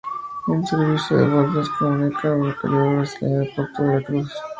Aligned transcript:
Un 0.47 0.65
servicio 0.65 1.15
de 1.15 1.27
balsas 1.27 1.67
la 1.67 1.77
comunica 1.79 2.21
con 2.29 2.41
la 2.41 2.47
localidad 2.55 2.95
brasileña 2.95 3.39
de 3.41 3.51
Porto 3.55 3.83
Vera 3.83 4.01
Cruz. 4.03 4.33